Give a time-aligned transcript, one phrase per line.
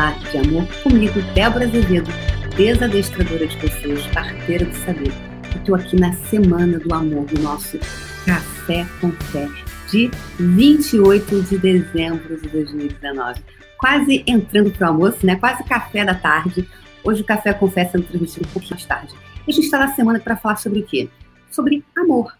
[0.00, 2.10] falar de amor comigo, Débora Azevedo,
[2.56, 5.12] desadestradora de pessoas, parteira do saber.
[5.54, 7.78] Estou aqui na Semana do Amor, do nosso
[8.24, 9.46] Café com Fé,
[9.90, 13.42] de 28 de dezembro de 2019.
[13.76, 15.36] Quase entrando para o almoço, né?
[15.36, 16.66] Quase café da tarde.
[17.04, 19.14] Hoje o Café com Fé sendo transmitido um pouquinho mais tarde.
[19.46, 21.10] E a gente está na semana para falar sobre o quê?
[21.50, 22.34] Sobre amor.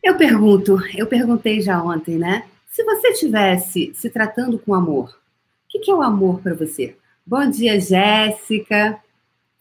[0.00, 2.44] Eu pergunto, eu perguntei já ontem, né?
[2.68, 5.21] Se você estivesse se tratando com amor,
[5.74, 6.96] o que, é o amor para você?
[7.26, 9.00] Bom dia, Jéssica,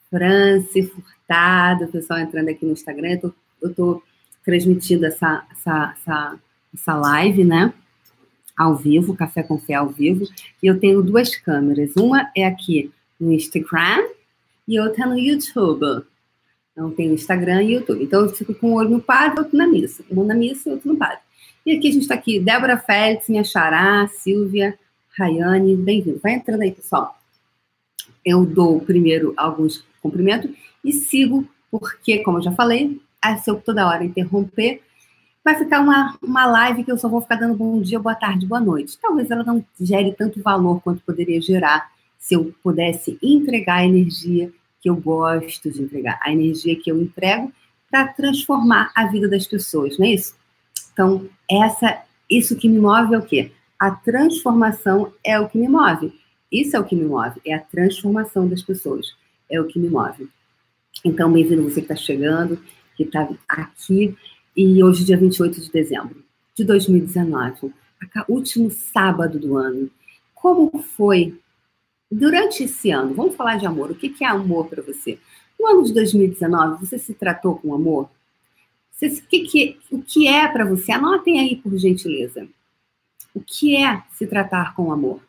[0.09, 3.17] Franci, Furtado, o pessoal entrando aqui no Instagram.
[3.61, 4.03] Eu estou
[4.43, 6.39] transmitindo essa, essa, essa,
[6.73, 7.73] essa live, né?
[8.57, 10.25] Ao vivo, Café com Fé ao vivo.
[10.61, 11.95] E eu tenho duas câmeras.
[11.95, 14.05] Uma é aqui no Instagram
[14.67, 16.05] e outra no YouTube.
[16.73, 18.03] Então, tem Instagram e YouTube.
[18.03, 20.03] Então, eu fico com um olho no padre, outro na missa.
[20.11, 21.19] Um na missa e outro no padre.
[21.65, 24.77] E aqui a gente está aqui, Débora Félix, minha xará, Silvia,
[25.17, 26.19] Rayane, bem-vindo.
[26.23, 27.19] Vai entrando aí, pessoal.
[28.23, 30.51] Eu dou primeiro alguns cumprimentos
[30.83, 32.99] e sigo, porque, como eu já falei,
[33.43, 34.81] se eu toda hora interromper,
[35.43, 38.45] vai ficar uma, uma live que eu só vou ficar dando bom dia, boa tarde,
[38.45, 38.97] boa noite.
[39.01, 44.51] Talvez ela não gere tanto valor quanto poderia gerar se eu pudesse entregar a energia
[44.79, 47.51] que eu gosto de entregar, a energia que eu entrego
[47.89, 50.35] para transformar a vida das pessoas, não é isso?
[50.93, 53.51] Então, essa, isso que me move é o quê?
[53.81, 56.13] A transformação é o que me move.
[56.51, 59.07] Isso é o que me move, é a transformação das pessoas,
[59.49, 60.29] é o que me move.
[61.03, 62.61] Então, bem-vindo você que está chegando,
[62.95, 64.15] que está aqui,
[64.55, 66.23] e hoje, dia 28 de dezembro
[66.53, 67.73] de 2019,
[68.29, 69.89] último sábado do ano.
[70.35, 71.39] Como foi
[72.11, 73.15] durante esse ano?
[73.15, 73.89] Vamos falar de amor.
[73.89, 75.17] O que é amor para você?
[75.59, 78.11] No ano de 2019, você se tratou com amor?
[79.01, 80.91] o que, que, o que é para você?
[80.91, 82.47] Anotem aí, por gentileza.
[83.33, 85.21] O que é se tratar com amor?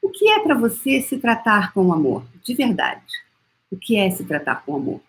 [0.00, 2.24] O que é para você se tratar com amor?
[2.42, 3.06] De verdade.
[3.70, 5.00] O que é se tratar com amor?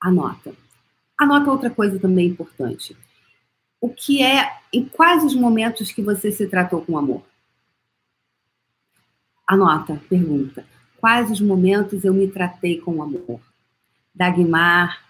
[0.00, 0.54] Anota.
[1.18, 2.96] Anota outra coisa também importante.
[3.80, 7.22] O que é, em quais os momentos que você se tratou com amor?
[9.46, 10.66] Anota, pergunta.
[10.98, 13.40] Quais os momentos eu me tratei com amor?
[14.14, 15.04] Dagmar,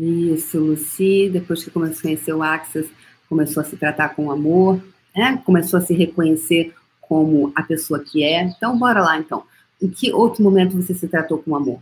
[0.00, 2.88] Isso, Luci, depois que começou a conhecer o Axis,
[3.28, 4.80] começou a se tratar com amor,
[5.14, 5.42] né?
[5.44, 8.42] começou a se reconhecer como a pessoa que é.
[8.42, 9.44] Então, bora lá, então.
[9.82, 11.80] Em que outro momento você se tratou com amor?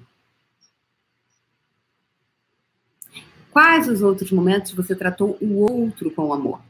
[3.50, 6.60] Quais os outros momentos você tratou o outro com amor?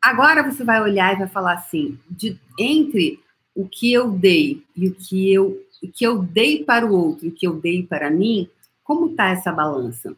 [0.00, 3.20] Agora você vai olhar e vai falar assim, de, entre
[3.52, 7.26] o que eu dei e o que eu, o que eu dei para o outro
[7.26, 8.48] e o que eu dei para mim,
[8.82, 10.16] como está essa balança?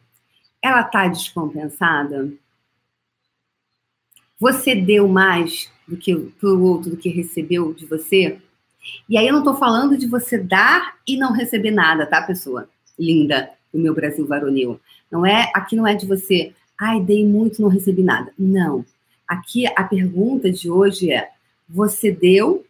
[0.61, 2.31] Ela está descompensada?
[4.39, 8.41] Você deu mais do que para o outro do que recebeu de você?
[9.07, 12.69] E aí eu não estou falando de você dar e não receber nada, tá, pessoa
[12.97, 14.79] linda do meu Brasil varonil?
[15.11, 18.33] Não é, aqui não é de você, ai, dei muito, não recebi nada.
[18.37, 18.85] Não.
[19.27, 21.31] Aqui a pergunta de hoje é:
[21.67, 22.65] você deu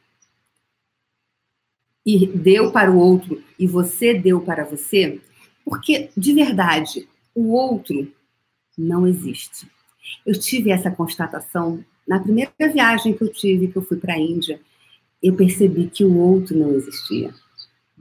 [2.06, 5.20] e deu para o outro e você deu para você?
[5.66, 8.14] Porque, de verdade, o outro
[8.78, 9.68] não existe.
[10.26, 14.20] Eu tive essa constatação na primeira viagem que eu tive, que eu fui para a
[14.20, 14.62] Índia.
[15.22, 17.34] Eu percebi que o outro não existia.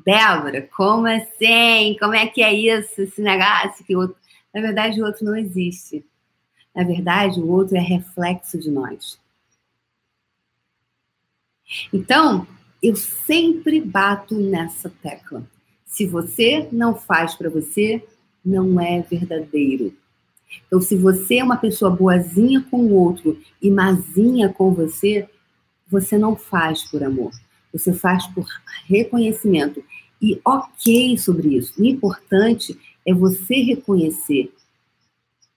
[0.04, 1.96] Débora, como assim?
[1.98, 3.00] Como é que é isso?
[3.00, 4.16] Esse negócio que o outro.
[4.52, 6.04] Na verdade, o outro não existe.
[6.74, 9.18] Na verdade, o outro é reflexo de nós.
[11.92, 12.46] Então,
[12.82, 15.48] eu sempre bato nessa tecla.
[15.94, 18.02] Se você não faz para você,
[18.44, 19.94] não é verdadeiro.
[20.66, 25.28] Então, se você é uma pessoa boazinha com o outro e mazinha com você,
[25.88, 27.30] você não faz por amor.
[27.72, 28.44] Você faz por
[28.88, 29.84] reconhecimento.
[30.20, 31.80] E ok sobre isso.
[31.80, 32.76] O importante
[33.06, 34.52] é você reconhecer.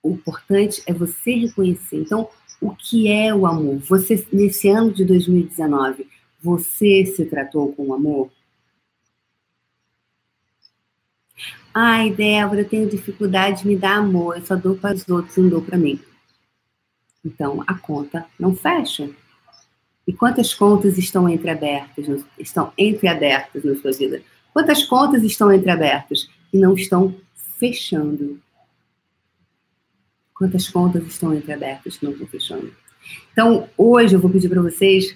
[0.04, 1.98] O importante é você reconhecer.
[1.98, 2.30] Então,
[2.62, 3.80] o que é o amor?
[3.80, 6.06] Você, nesse ano de 2019,
[6.40, 8.30] você se tratou com amor?
[11.80, 15.38] Ai, Débora, eu tenho dificuldade de me dar amor, eu só dou para os outros,
[15.38, 16.00] não dou para mim.
[17.24, 19.08] Então, a conta não fecha.
[20.08, 24.24] E quantas contas estão entreabertas, estão entreabertas na sua vida?
[24.52, 27.14] Quantas contas estão entreabertas e não estão
[27.60, 28.42] fechando?
[30.34, 32.76] Quantas contas estão entreabertas que não estão fechando?
[33.32, 35.16] Então, hoje eu vou pedir para vocês.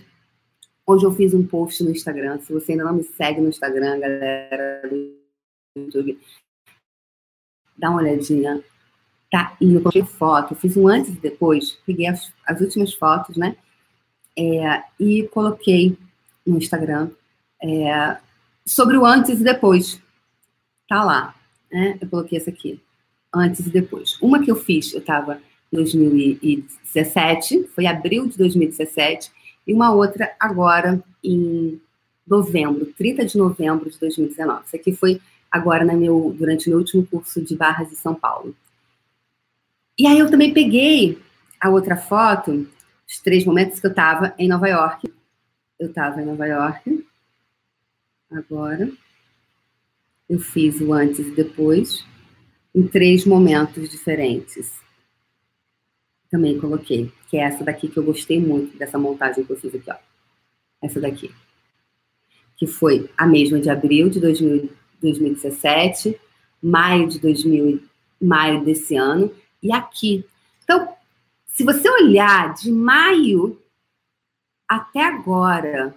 [0.85, 2.39] Hoje eu fiz um post no Instagram.
[2.39, 5.21] Se você ainda não me segue no Instagram, galera do
[5.75, 6.19] YouTube,
[7.81, 8.63] dá uma olhadinha.
[9.29, 13.37] Tá, e eu coloquei foto, fiz um antes e depois, peguei as, as últimas fotos,
[13.37, 13.55] né?
[14.37, 15.97] É, e coloquei
[16.45, 17.09] no Instagram
[17.63, 18.17] é,
[18.65, 20.01] sobre o antes e depois.
[20.87, 21.33] Tá lá,
[21.71, 21.97] né?
[22.01, 22.81] Eu coloquei essa aqui,
[23.33, 24.17] antes e depois.
[24.21, 25.41] Uma que eu fiz, eu estava
[25.71, 29.31] em 2017, foi abril de 2017,
[29.65, 31.79] e uma outra agora em
[32.27, 34.65] novembro, 30 de novembro de 2019.
[34.65, 38.55] Isso aqui foi agora meu, durante o meu último curso de barras de São Paulo.
[39.97, 41.21] E aí eu também peguei
[41.59, 42.67] a outra foto,
[43.07, 45.13] os três momentos que eu estava em Nova York.
[45.77, 47.05] Eu estava em Nova York.
[48.31, 48.89] Agora.
[50.29, 52.05] Eu fiz o antes e depois
[52.73, 54.79] em três momentos diferentes.
[56.29, 59.75] Também coloquei, que é essa daqui que eu gostei muito dessa montagem que eu fiz
[59.75, 59.97] aqui, ó.
[60.81, 61.29] Essa daqui.
[62.55, 64.71] Que foi a mesma de abril de 2000,
[65.01, 66.19] 2017,
[66.61, 67.83] maio de 2000,
[68.21, 70.25] maio desse ano e aqui.
[70.63, 70.93] Então,
[71.47, 73.59] se você olhar de maio
[74.67, 75.95] até agora,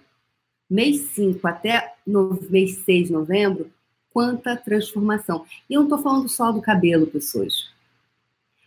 [0.68, 3.70] mês 5 até no, mês 6 de novembro,
[4.10, 5.44] quanta transformação.
[5.68, 7.70] E eu não estou falando só do cabelo, pessoas.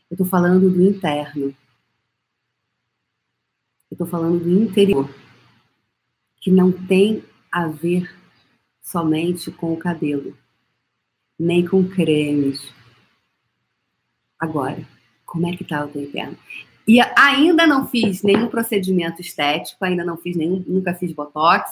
[0.10, 1.56] Eu estou falando do interno.
[3.90, 5.10] Eu estou falando do interior.
[6.40, 8.17] Que não tem a ver
[8.88, 10.36] somente com o cabelo,
[11.38, 12.62] nem com cremes,
[14.40, 14.78] Agora,
[15.26, 16.38] como é que tá o teu interno?
[16.88, 21.72] E ainda não fiz nenhum procedimento estético, ainda não fiz nenhum, nunca fiz botox,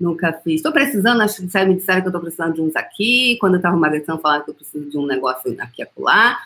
[0.00, 0.56] nunca fiz.
[0.56, 3.36] Estou precisando, acho que me disseram que eu estou precisando de uns aqui.
[3.40, 6.38] Quando eu estava emagrecendo, falaram que eu preciso de um negócio aqui acolá.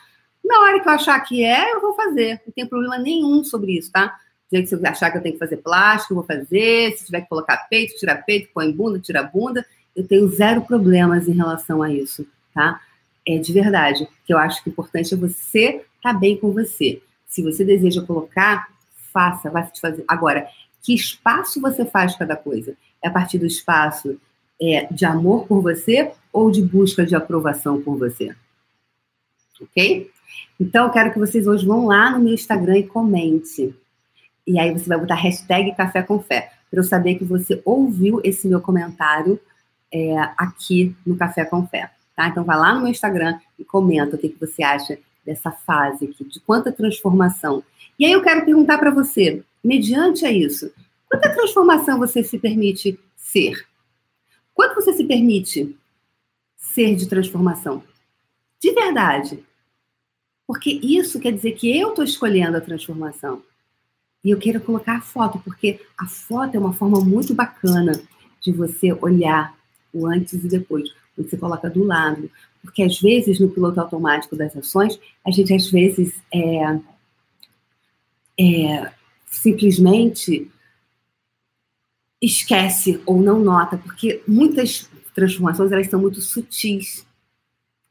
[0.44, 2.40] Na hora que eu achar que é, eu vou fazer.
[2.46, 4.18] Não tem problema nenhum sobre isso, tá?
[4.50, 6.96] Se você achar que eu tenho que fazer plástico, eu vou fazer.
[6.96, 9.64] Se tiver que colocar peito, tirar peito, põe bunda, tira bunda.
[9.98, 12.80] Eu tenho zero problemas em relação a isso, tá?
[13.28, 14.08] é de verdade.
[14.24, 15.66] Que eu acho que o importante é você
[15.96, 17.02] estar tá bem com você.
[17.26, 18.68] Se você deseja colocar,
[19.12, 20.02] faça, vai te fazer.
[20.08, 20.48] Agora,
[20.82, 22.74] que espaço você faz cada coisa?
[23.02, 24.18] É a partir do espaço
[24.60, 28.34] é, de amor por você ou de busca de aprovação por você?
[29.60, 30.10] Ok?
[30.58, 33.74] Então, eu quero que vocês hoje vão lá no meu Instagram e comente.
[34.46, 38.20] E aí você vai botar hashtag Café com Fé, para eu saber que você ouviu
[38.24, 39.38] esse meu comentário
[39.92, 41.90] é, aqui no Café com Fé.
[42.14, 42.28] Tá?
[42.28, 46.06] Então vai lá no meu Instagram e comenta o que, que você acha dessa fase
[46.06, 47.62] aqui, de quanta transformação.
[47.98, 50.72] E aí eu quero perguntar para você, mediante a isso,
[51.08, 53.66] quanta transformação você se permite ser?
[54.54, 55.76] Quanto você se permite
[56.56, 57.82] ser de transformação?
[58.60, 59.44] De verdade.
[60.46, 63.42] Porque isso quer dizer que eu estou escolhendo a transformação.
[64.24, 67.92] E eu quero colocar a foto, porque a foto é uma forma muito bacana
[68.40, 69.57] de você olhar
[69.92, 72.30] o antes e depois você coloca do lado.
[72.62, 76.80] Porque às vezes, no piloto automático das ações, a gente às vezes é,
[78.40, 78.92] é,
[79.26, 80.50] simplesmente
[82.20, 87.06] esquece ou não nota, porque muitas transformações elas são muito sutis.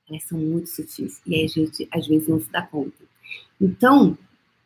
[0.10, 1.22] Elas são muito sutis.
[1.26, 3.06] E a gente às vezes não se dá conta.
[3.60, 4.18] Então,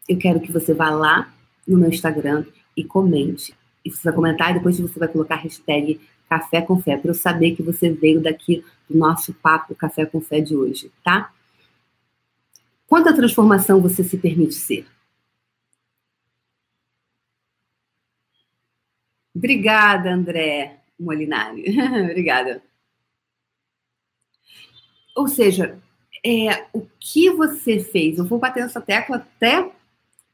[0.08, 1.34] eu quero que você vá lá
[1.68, 2.46] no meu Instagram
[2.76, 3.56] e comente.
[3.84, 6.00] E você vai comentar depois você vai colocar a hashtag
[6.32, 10.22] Café com Fé, para eu saber que você veio daqui do nosso papo Café com
[10.22, 11.34] Fé de hoje, tá?
[12.88, 14.88] Quanta transformação você se permite ser?
[19.36, 21.66] Obrigada, André Molinari.
[22.10, 22.64] Obrigada.
[25.14, 25.78] Ou seja,
[26.26, 28.18] é, o que você fez?
[28.18, 29.70] Eu vou bater nessa tecla até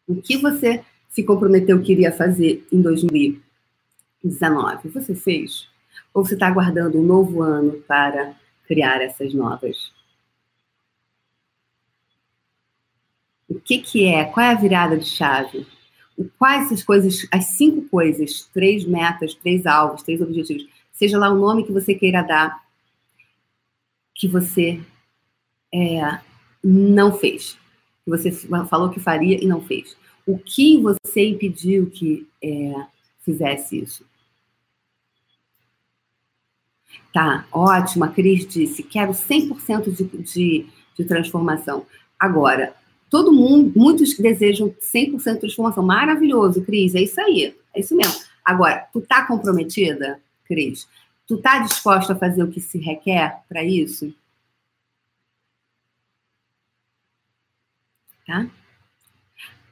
[0.08, 4.90] o que você se comprometeu que iria fazer em 2019.
[4.90, 5.76] Você fez?
[6.14, 8.36] Ou você está aguardando um novo ano para
[8.68, 9.92] criar essas novas?
[13.48, 14.26] O que, que é?
[14.26, 15.66] Qual é a virada de chave?
[16.38, 21.38] Quais as coisas, as cinco coisas, três metas, três alvos, três objetivos, seja lá o
[21.38, 22.64] nome que você queira dar,
[24.14, 24.82] que você
[25.74, 26.20] é,
[26.64, 27.58] não fez,
[28.04, 28.32] que você
[28.68, 29.96] falou que faria e não fez.
[30.26, 32.74] O que você impediu que é,
[33.24, 34.06] fizesse isso?
[37.14, 38.04] Tá, ótimo.
[38.04, 41.86] A Cris disse: quero 100% de, de, de transformação.
[42.20, 42.74] Agora,
[43.10, 45.84] todo mundo, muitos desejam 100% de transformação.
[45.84, 47.56] Maravilhoso, Cris, é isso aí.
[47.74, 48.20] É isso mesmo.
[48.44, 50.88] Agora, tu tá comprometida, Cris?
[51.28, 54.14] Tu tá disposta a fazer o que se requer para isso?
[58.26, 58.48] Tá?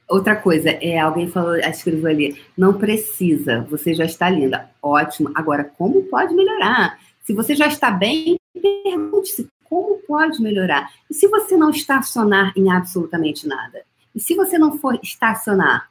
[0.08, 4.70] Outra coisa, é, alguém falou, escreveu ali, não precisa, você já está linda.
[4.80, 5.32] Ótimo.
[5.34, 6.98] Agora, como pode melhorar?
[7.26, 10.92] Se você já está bem, pergunte-se como pode melhorar.
[11.10, 13.84] E se você não estacionar em absolutamente nada?
[14.14, 15.90] E se você não for estacionar?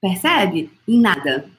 [0.00, 0.70] Percebe?
[0.86, 1.50] Em nada.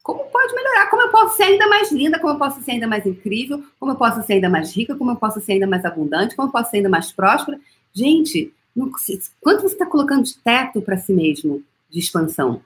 [0.00, 0.88] Como pode melhorar?
[0.90, 2.20] Como eu posso ser ainda mais linda?
[2.20, 3.64] Como eu posso ser ainda mais incrível?
[3.80, 4.94] Como eu posso ser ainda mais rica?
[4.94, 6.36] Como eu posso ser ainda mais abundante?
[6.36, 7.60] Como eu posso ser ainda mais próspera?
[7.92, 8.92] Gente, não,
[9.40, 12.62] quanto você está colocando de teto para si mesmo de expansão?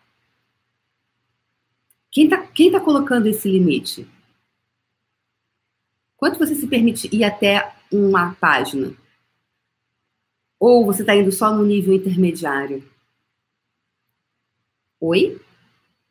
[2.10, 4.06] Quem está quem tá colocando esse limite?
[6.24, 8.94] Quanto você se permite ir até uma página?
[10.58, 12.82] Ou você está indo só no nível intermediário?
[14.98, 15.38] Oi?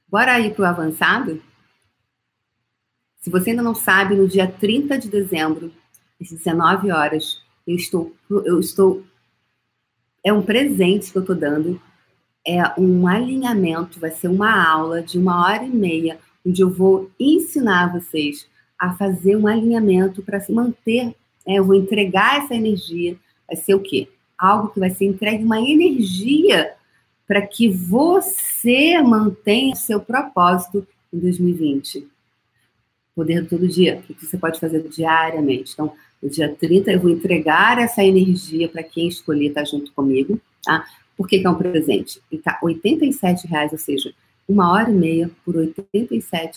[0.08, 1.42] Bora ir para o avançado?
[3.22, 5.74] Se você ainda não sabe, no dia 30 de dezembro,
[6.22, 9.04] às 19 horas, eu estou, eu estou.
[10.24, 11.82] É um presente que eu estou dando
[12.46, 17.10] é um alinhamento, vai ser uma aula de uma hora e meia, onde eu vou
[17.20, 18.48] ensinar vocês
[18.84, 21.06] a fazer um alinhamento para se manter.
[21.06, 21.14] Né?
[21.48, 23.16] Eu vou entregar essa energia.
[23.48, 24.10] Vai ser o quê?
[24.38, 26.74] Algo que vai ser entregue, uma energia
[27.26, 32.06] para que você mantenha o seu propósito em 2020.
[33.16, 34.04] Poder do todo dia.
[34.10, 35.72] O que você pode fazer diariamente?
[35.72, 40.38] Então, no dia 30, eu vou entregar essa energia para quem escolher estar junto comigo.
[40.62, 40.86] Tá?
[41.16, 42.20] Por que, que é um presente?
[42.30, 42.80] E tá R$
[43.48, 44.14] reais, ou seja,
[44.48, 45.74] uma hora e meia por R$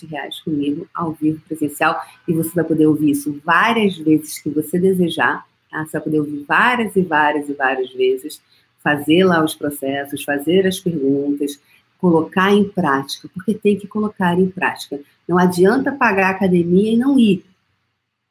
[0.09, 4.77] reais comigo, ao vivo, presencial, e você vai poder ouvir isso várias vezes que você
[4.77, 5.85] desejar, tá?
[5.85, 8.41] Você vai poder ouvir várias e várias e várias vezes,
[8.83, 11.59] fazer lá os processos, fazer as perguntas,
[11.99, 14.99] colocar em prática, porque tem que colocar em prática.
[15.27, 17.43] Não adianta pagar a academia e não ir.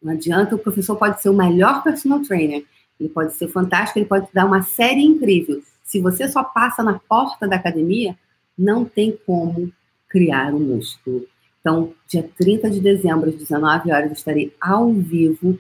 [0.03, 2.65] Não adianta, o professor pode ser o melhor personal trainer,
[2.99, 6.99] ele pode ser fantástico, ele pode dar uma série incrível, se você só passa na
[6.99, 8.17] porta da academia,
[8.57, 9.73] não tem como
[10.09, 11.27] criar o um músculo.
[11.61, 15.59] Então, dia 30 de dezembro, às 19 horas, estarei ao vivo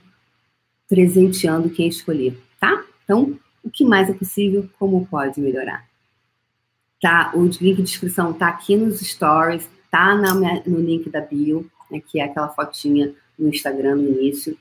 [0.88, 2.84] presenteando quem escolher, tá?
[3.02, 5.84] Então, o que mais é possível, como pode melhorar.
[7.02, 10.32] Tá, o link de inscrição tá aqui nos stories, tá na,
[10.64, 14.56] no link da bio, né, que é aquela fotinha no Instagram no início.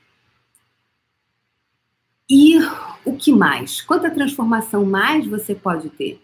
[2.28, 2.58] E
[3.04, 3.80] o que mais?
[3.80, 6.20] Quanta transformação mais você pode ter?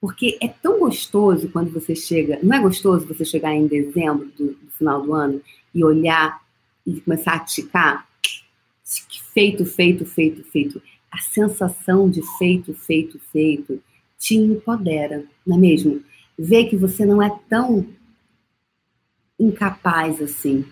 [0.00, 4.54] Porque é tão gostoso quando você chega, não é gostoso você chegar em dezembro do,
[4.54, 5.42] do final do ano
[5.74, 6.40] e olhar
[6.86, 8.08] e começar a ticar?
[9.34, 10.82] Feito, feito, feito, feito.
[11.10, 13.82] A sensação de feito, feito, feito
[14.20, 16.02] te empodera, não é mesmo?
[16.38, 17.86] Ver que você não é tão
[19.38, 20.66] incapaz assim,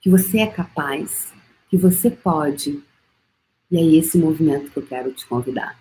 [0.00, 1.32] que você é capaz,
[1.70, 2.82] que você pode,
[3.70, 5.78] e é esse movimento que eu quero te convidar.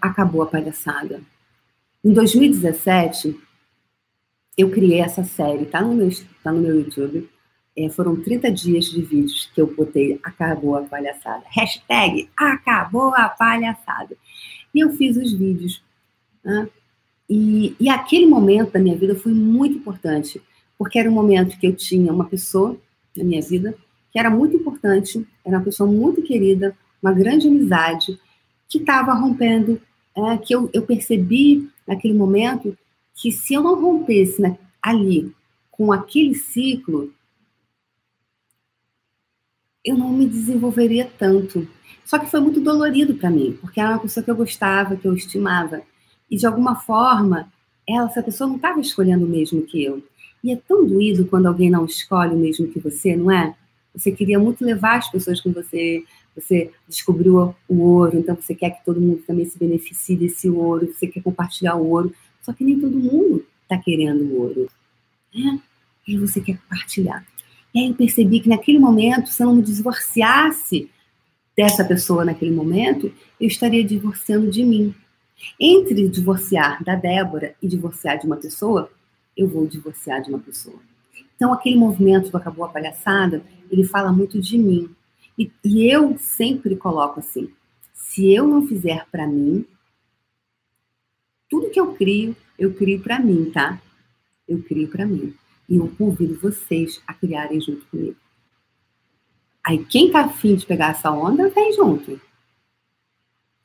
[0.00, 1.20] Acabou a palhaçada.
[2.04, 3.34] Em 2017,
[4.58, 6.10] eu criei essa série, tá no meu,
[6.42, 7.30] tá no meu YouTube.
[7.74, 11.42] É, foram 30 dias de vídeos que eu botei Acabou a Palhaçada.
[11.46, 14.14] Hashtag Acabou a Palhaçada.
[14.74, 15.82] E eu fiz os vídeos.
[16.44, 16.68] Né?
[17.28, 20.42] E, e aquele momento da minha vida foi muito importante,
[20.76, 22.76] porque era um momento que eu tinha uma pessoa
[23.16, 23.74] na minha vida
[24.12, 28.20] que era muito importante, era uma pessoa muito querida, uma grande amizade
[28.68, 29.80] que estava rompendo,
[30.14, 32.76] é, que eu, eu percebi naquele momento
[33.14, 35.32] que se eu não rompesse né, ali
[35.70, 37.12] com aquele ciclo,
[39.84, 41.68] eu não me desenvolveria tanto.
[42.04, 45.06] Só que foi muito dolorido para mim, porque era uma pessoa que eu gostava, que
[45.06, 45.82] eu estimava.
[46.30, 47.52] E de alguma forma,
[47.88, 50.02] ela, essa pessoa não estava escolhendo o mesmo que eu.
[50.42, 53.54] E é tão doído quando alguém não escolhe o mesmo que você, não é?
[53.94, 58.70] Você queria muito levar as pessoas com você, você descobriu o ouro, então você quer
[58.70, 62.12] que todo mundo também se beneficie desse ouro, você quer compartilhar o ouro,
[62.42, 64.68] só que nem todo mundo está querendo o ouro.
[65.34, 65.60] Né?
[66.06, 67.24] E você quer compartilhar.
[67.74, 70.90] E aí eu percebi que naquele momento, se eu não me divorciasse
[71.56, 74.94] dessa pessoa naquele momento, eu estaria divorciando de mim.
[75.58, 78.90] Entre divorciar da Débora e divorciar de uma pessoa,
[79.36, 80.78] eu vou divorciar de uma pessoa.
[81.36, 84.88] Então, aquele movimento do Acabou a Palhaçada, ele fala muito de mim.
[85.38, 87.50] E, e eu sempre coloco assim:
[87.92, 89.66] se eu não fizer para mim,
[91.48, 93.80] tudo que eu crio, eu crio para mim, tá?
[94.48, 95.34] Eu crio para mim.
[95.68, 98.16] E eu convido vocês a criarem junto comigo.
[99.66, 102.20] Aí quem tá afim de pegar essa onda, vem junto.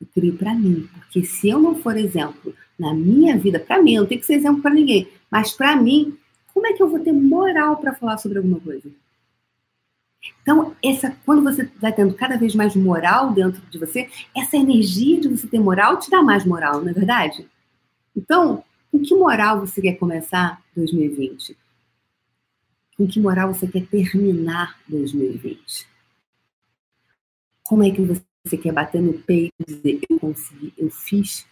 [0.00, 3.94] Eu crio para mim, porque se eu não for exemplo na minha vida, para mim,
[3.94, 6.16] eu não tenho que ser exemplo para ninguém, mas para mim,
[6.54, 8.90] como é que eu vou ter moral para falar sobre alguma coisa?
[10.42, 15.20] Então, essa, quando você vai tendo cada vez mais moral dentro de você, essa energia
[15.20, 17.48] de você ter moral te dá mais moral, não é verdade?
[18.16, 21.56] Então, com que moral você quer começar 2020?
[22.96, 25.86] Com que moral você quer terminar 2020?
[27.62, 28.02] Como é que
[28.44, 31.46] você quer bater no peito e dizer, eu consegui, eu fiz?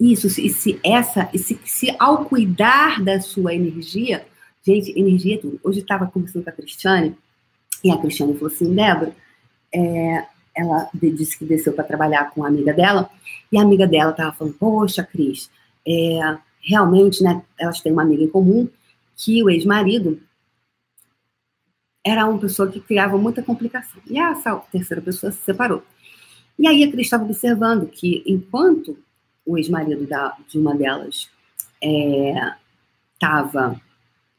[0.00, 4.26] Isso, e se essa, se, se ao cuidar da sua energia,
[4.64, 5.60] gente, energia é tudo.
[5.62, 7.16] Hoje estava conversando com a Cristiane,
[7.82, 9.14] e a Cristiane falou assim, Débora,
[9.72, 13.08] é, ela disse que desceu para trabalhar com a amiga dela,
[13.50, 15.50] e a amiga dela estava falando, poxa, Cris,
[15.86, 18.68] é, realmente, né, elas têm uma amiga em comum,
[19.16, 20.20] que o ex-marido
[22.04, 24.00] era uma pessoa que criava muita complicação.
[24.08, 25.82] E essa terceira pessoa se separou.
[26.58, 28.98] E aí a Cris estava observando que enquanto
[29.44, 30.06] o ex-marido
[30.48, 31.30] de uma delas
[33.14, 33.80] estava é,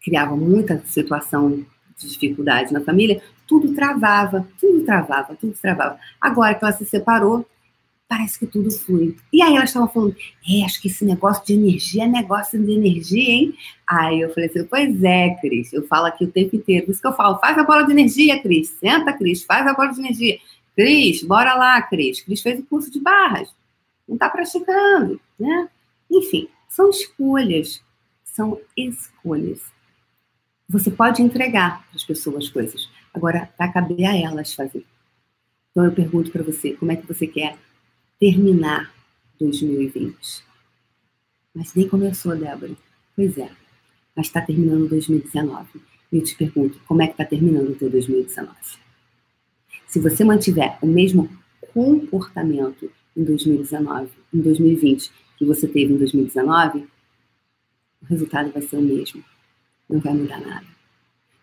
[0.02, 1.66] criava muita situação
[2.00, 6.00] de dificuldade na família, tudo travava, tudo travava, tudo travava.
[6.20, 7.46] Agora que ela se separou,
[8.08, 9.16] parece que tudo flui.
[9.32, 10.16] E aí elas estavam falando,
[10.48, 13.54] é, acho que esse negócio de energia é negócio de energia, hein?
[13.88, 17.02] Aí eu falei assim, pois é, Cris, eu falo aqui o tempo inteiro, por isso
[17.02, 20.00] que eu falo, faz a bola de energia, Cris, senta, Cris, faz a bola de
[20.00, 20.40] energia.
[20.76, 22.22] Cris, bora lá, Cris.
[22.22, 23.54] Cris fez o curso de barras,
[24.08, 25.70] não está praticando, né?
[26.10, 27.82] Enfim, são escolhas,
[28.24, 29.62] são escolhas.
[30.70, 34.86] Você pode entregar para as pessoas coisas, agora vai caber a elas fazer.
[35.72, 37.58] Então eu pergunto para você, como é que você quer
[38.20, 38.94] terminar
[39.40, 40.16] 2020.
[41.56, 42.76] Mas nem começou, Débora.
[43.16, 43.50] Pois é,
[44.16, 45.82] mas está terminando 2019.
[46.12, 48.54] E eu te pergunto, como é que está terminando o teu 2019?
[49.88, 51.30] Se você mantiver o mesmo
[51.74, 56.88] comportamento em 2019, em 2020, que você teve em 2019,
[58.02, 59.24] o resultado vai ser o mesmo.
[59.90, 60.66] Não vai mudar nada.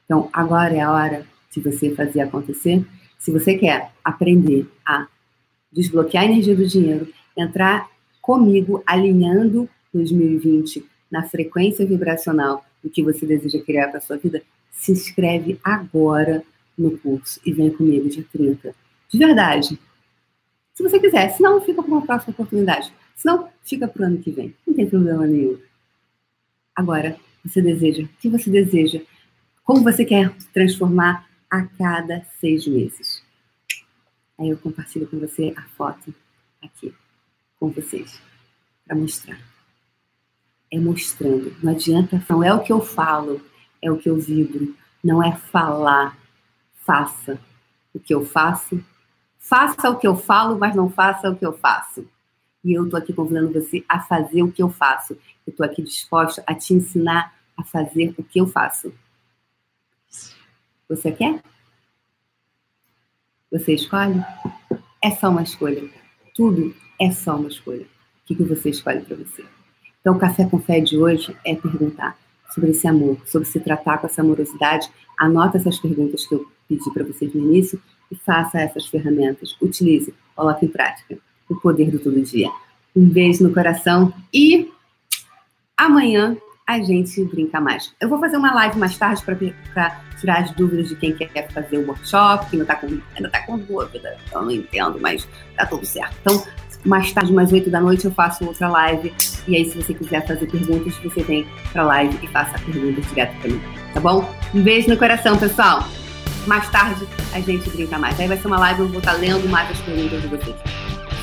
[0.04, 2.86] Então, agora é a hora de você fazer acontecer.
[3.18, 5.08] Se você quer aprender a
[5.72, 7.88] desbloquear a energia do dinheiro, entrar
[8.22, 14.92] comigo alinhando 2020 na frequência vibracional do que você deseja criar para sua vida, se
[14.92, 16.42] inscreve agora
[16.76, 18.74] no curso e vem comigo dia 30.
[19.08, 19.78] De verdade.
[20.74, 22.92] Se você quiser, se não, fica para uma próxima oportunidade.
[23.14, 24.54] Se não, fica para o ano que vem.
[24.66, 25.58] Não tem problema nenhum.
[26.74, 27.16] Agora,
[27.48, 29.00] você deseja, o que você deseja?
[29.64, 33.22] Como você quer transformar a cada seis meses?
[34.38, 36.14] Aí eu compartilho com você a foto
[36.62, 36.94] aqui
[37.58, 38.20] com vocês
[38.86, 39.38] para mostrar.
[40.70, 41.54] É mostrando.
[41.62, 43.40] Não adianta, não é o que eu falo,
[43.80, 44.74] é o que eu vibro.
[45.02, 46.18] Não é falar.
[46.84, 47.38] Faça
[47.94, 48.82] o que eu faço.
[49.38, 52.06] Faça o que eu falo, mas não faça o que eu faço.
[52.64, 55.14] E eu estou aqui convidando você a fazer o que eu faço.
[55.46, 58.92] Eu estou aqui disposta a te ensinar a fazer o que eu faço.
[60.88, 61.42] Você quer?
[63.50, 64.22] Você escolhe?
[65.02, 65.88] É só uma escolha.
[66.34, 67.82] Tudo é só uma escolha.
[67.82, 69.44] O que, que você escolhe para você?
[70.00, 72.16] Então, o Café com Fé de hoje é perguntar
[72.54, 74.90] sobre esse amor, sobre se tratar com essa amorosidade.
[75.18, 79.56] Anota essas perguntas que eu pedi para vocês no início e faça essas ferramentas.
[79.60, 82.50] Utilize, coloque em prática o poder do todo dia.
[82.94, 84.70] Um beijo no coração e
[85.76, 87.94] amanhã a gente brinca mais.
[88.00, 91.78] Eu vou fazer uma live mais tarde para tirar as dúvidas de quem quer fazer
[91.78, 94.16] o workshop, que ainda está com, ainda tá com dúvida.
[94.32, 96.16] Eu não entendo, mas tá tudo certo.
[96.20, 96.44] Então,
[96.84, 99.14] mais tarde, mais 8 da noite, eu faço outra live.
[99.46, 102.58] E aí, se você quiser fazer perguntas, você vem para a live e faça a
[102.58, 103.60] pergunta direto para mim.
[103.94, 104.28] Tá bom?
[104.52, 105.84] Um beijo no coração, pessoal.
[106.48, 108.18] Mais tarde a gente brinca mais.
[108.18, 110.56] Aí vai ser uma live, eu vou estar lendo mais as perguntas de vocês.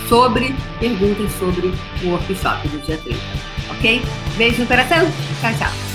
[0.08, 1.68] Sobre perguntas sobre
[2.04, 3.53] o workshop do dia 30
[3.84, 4.02] ok?
[4.38, 5.06] Beijo no coração.
[5.42, 5.93] Tchau, tchau.